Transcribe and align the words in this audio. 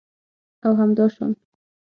او 0.63 0.71
همداشان 0.75 1.35